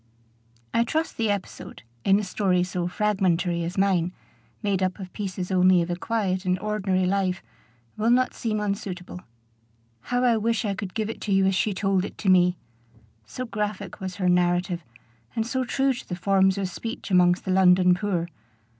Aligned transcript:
I 0.73 0.83
trust 0.83 1.15
the 1.17 1.29
episode, 1.29 1.83
in 2.03 2.19
a 2.19 2.23
story 2.23 2.63
so 2.63 2.87
fragmentary 2.87 3.63
as 3.63 3.77
mine, 3.77 4.13
made 4.63 4.81
up 4.81 4.97
of 4.97 5.13
pieces 5.13 5.51
only 5.51 5.83
of 5.83 5.91
a 5.91 5.95
quiet 5.95 6.43
and 6.43 6.57
ordinary 6.57 7.05
life, 7.05 7.43
will 7.97 8.09
not 8.09 8.33
seem 8.33 8.59
unsuitable. 8.59 9.21
How 10.05 10.23
I 10.23 10.37
wish 10.37 10.65
I 10.65 10.73
could 10.73 10.95
give 10.95 11.11
it 11.11 11.27
you 11.27 11.45
as 11.45 11.53
she 11.53 11.75
told 11.75 12.03
it 12.03 12.17
to 12.17 12.29
me! 12.29 12.57
so 13.27 13.45
graphic 13.45 14.01
was 14.01 14.15
her 14.15 14.27
narrative, 14.27 14.83
and 15.35 15.45
so 15.45 15.63
true 15.63 15.93
to 15.93 16.09
the 16.09 16.15
forms 16.15 16.57
of 16.57 16.67
speech 16.67 17.11
amongst 17.11 17.45
the 17.45 17.51
London 17.51 17.93
poor. 17.93 18.27